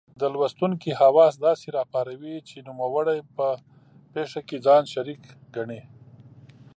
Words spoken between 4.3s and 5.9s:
کې ځان شریک ګڼي.